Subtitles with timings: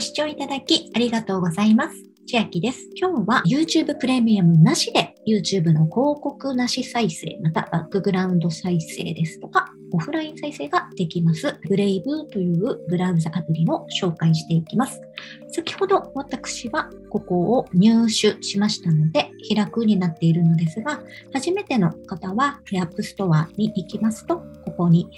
[0.00, 1.94] ご視聴いただきありがとうございます。
[2.26, 2.88] 千秋です。
[2.96, 11.54] 今日は YouTube プレミアムなしで YouTube の広告なし再生、またバックグラウンド再生ですとか、オフライン再生ができます。
[11.68, 15.02] ブレイブというブラウザアプリを紹介していきます。
[15.50, 21.02] 先ほど私はここを入手しましたので開くになっているのですが、
[21.34, 25.10] 初めての方は App Store に行きますと、ここに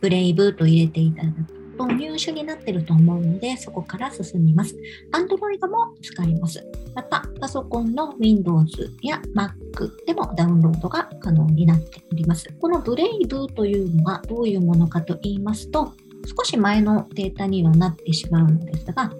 [0.00, 4.76] ブレイブと入れていただくと入手になっていると思うので、そこから進みます。
[5.12, 6.64] Android も使えます。
[6.94, 12.52] また、パソコンの Windows や Mac でもダウンロードが可能になっております。
[12.60, 15.92] この Brave というのはどういうものかと言いますと、
[16.24, 19.10] 少し前のデータにはなってしまうのですが、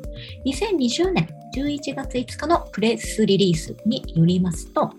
[0.46, 4.90] 2020年11月5日のプレスリリースによりますと、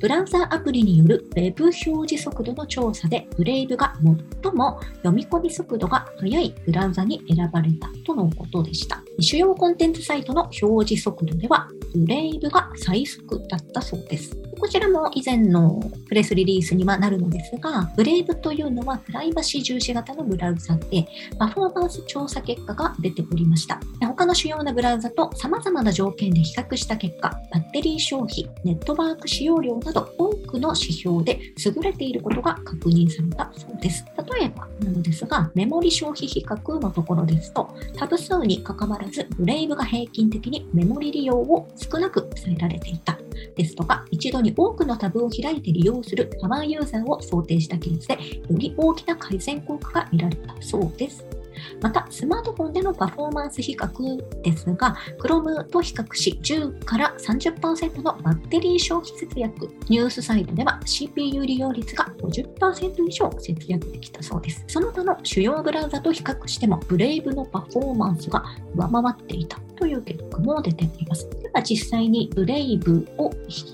[0.00, 3.94] ブラウザアプリによる Web 表示速度の調査で、ブレイブが
[4.42, 9.02] 最も読み込み速度が速いブラウザに選ばれたとのことでした。
[9.18, 14.36] 主要コンテンツサイトの表示速度では、レイブが最速だったそうです。
[14.60, 21.06] こちらも以前のプレスリリースにはなるのですが、ブレイブというのはプライバシー重視型のブラウザで、
[21.38, 23.80] パフォーマンス調査結果が出ておりました。
[24.00, 30.12] 他の主要なブラウザと様々な条件で比較した結果、バッテリー消費、ネットワーク使用量など
[30.50, 34.04] 多くの指標で優れていることが確認されたそうです。
[34.34, 43.18] 例えばなのですが、メモリ消費比較のところですと、タブ数にかかわらず、ブレイブが平均的にメモリ利用を少なく抑えられていた。
[43.56, 48.18] ですとか、一度に多くのタブを開いて利用するパワーユーザーを想定したケースで、よ
[48.50, 51.39] り大きな改善効果が見られたそうです。
[51.80, 64.64] また、スマートフォンでのパフォーマンス比較ですが、Chrome と比較し、10から30%のバッテリー消費節約、ニュースサイトでは CPU 利用率が50%以上節約できたそうです。
[64.68, 68.42] その他の主要ブラウザと比較しても、Brave のパフォーマンスが
[68.74, 71.28] 上回っていたという結果も出ています。
[71.30, 73.30] では実際に Brave を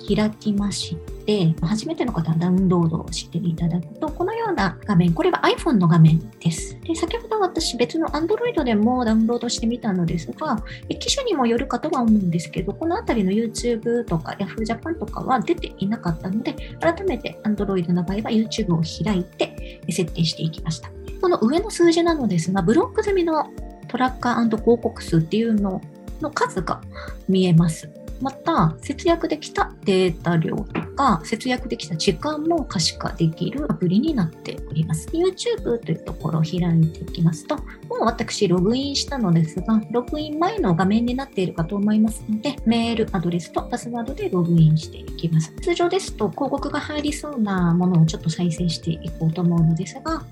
[0.09, 1.16] 開きまして、
[1.63, 6.79] 初めての方はダウンロードしていただくと、このような画面、これは iPhone の画面です。
[6.81, 10.63] で先ほど私別の Android でもダウンロードしてみたのですが、
[11.01, 20.91] 機種にもよるかとは思うんですけど、このあたりの YouTube とか Yahoo Japan とかは出ていなかったので、改めて Android の場合は YouTube を開いて設定していきました。
[21.21, 23.47] この上の数字なのですが、ブロック済みの
[23.89, 25.81] トラッカー広告数っていうの
[26.21, 26.81] の数が
[27.29, 27.91] 見えます。
[28.21, 35.09] また、節約できたデータ量とか、節約できた時間も可視化できるアプリになっております。
[35.09, 45.53] YouTube というところを開いていきますと、もう私ログインしたのですが、ログイン前の画面になっているかと思いますので、メールアドレスとパスワードでログインしていきます。
[45.61, 50.23] 通常ですと広告が入りそうなものをちょっと再生していこうと思うのですが、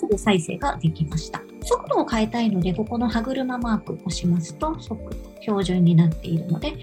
[0.00, 1.42] すぐ再生ができました。
[1.62, 6.74] 速度を変えたいので、ここの歯車マークを押しますと、速度標準になっているので、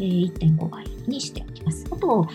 [0.00, 1.86] 1.5倍にしておきます。
[1.90, 2.26] あと、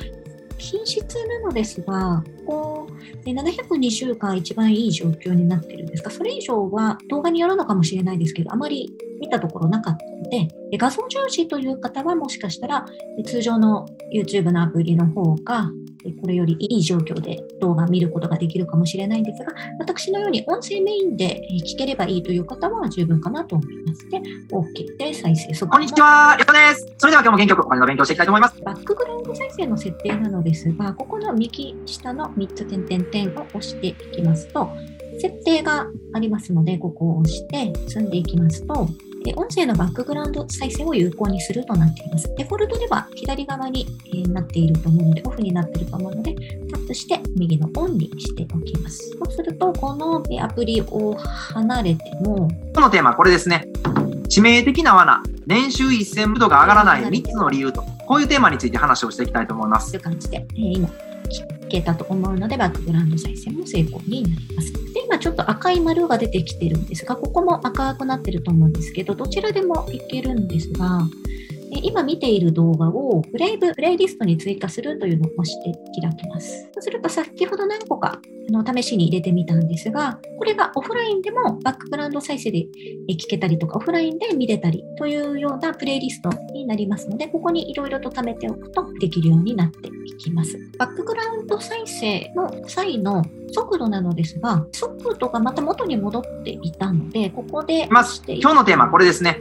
[0.57, 10.47] 品質なのですが、こう、720が一番いい状況になってるんですが、それ以上は動画によるのかもしれないですけど、あまり見たところなかったので、
[10.77, 12.85] 画像重視という方はもしかしたら、
[13.25, 15.69] 通常の YouTube のアプリの方が
[16.21, 24.21] これよりいい状況で動画を見ることができるかもしれないんですが、私のように音声メインで聞ければいいという方は十分かなと思いますで、
[24.51, 25.71] OK で再生速度。
[25.71, 26.93] こんにちは、りょうです。
[26.97, 28.61] それでは今日も元気よくお金の勉強していきたいと思います。
[28.61, 34.69] バックグラウンド再生の設定なのですが、ここの右下の3つ点々点を押していきますと、
[35.19, 38.87] 設定がありますので、ここを押して積んでいきますと、
[39.35, 42.33] 音声のバックグラウンド再生を有効にするとなっています。
[42.37, 43.85] デフォルトでは左側に
[44.29, 46.33] なっていると思うので、オフになっていると思うので、
[46.71, 49.09] タップして右のオンにしておきます。
[49.09, 53.65] そうすると、このアプリを離れても、このテーマはこれですね。
[54.29, 59.91] 致命的な罠、年収1000部度が上がらない3つの理由と、こういうテーマについて話をしていきたいと思います。
[59.91, 64.88] という感じで、えー、今、聞けたと思うので、バックグラウンド再生も成功になります。
[65.19, 71.01] ちょっと赤い丸が出てきてるんですが、ここも赤くなってると思うんですけど、どちらでもいけるんですが、
[71.71, 75.71] 今見ている動画をプレイブ、プレイリストに追加するというのを押して
[76.01, 76.69] 開きます。
[76.73, 78.19] そうすると先ほど何個か
[78.49, 82.67] の試しに入れてみたんですが、これがオフラインでもバックグラウンド再生で
[83.09, 90.57] 聞けたりとか、オフラインで見れたりというようなプレイリストになりますので、ここにいろいろと貯めておくとできるようになっていきます。
[90.77, 97.87] バックグラウンド再生の際の速度なのですが、速度がまた元に戻っていたので、ここで。
[97.87, 99.39] 今日のテーマはこれですね。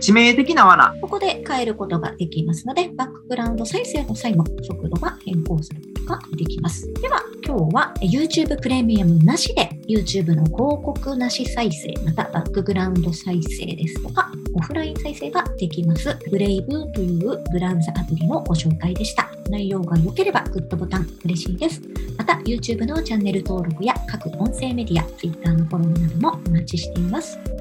[0.00, 0.94] 致命的な罠。
[1.00, 5.96] ここで変えることができますので、バックグラウンド再生の際も速度が変更すること。
[6.06, 6.90] ができます。
[6.94, 16.16] では、今日は YouTube プレミアムなしで YouTube の広告なし再生、またバックグラウンド再生ですとか、オフライン再生ができます。
[16.30, 19.28] ブレイブというブラウザアプリのご紹介でした。
[19.50, 21.82] 内容が良ければグッドボタン嬉しいです。
[22.16, 27.38] また、YouTube のチャンネル登録や各音声メディア、Twitter のフォローなどもお待ちしています。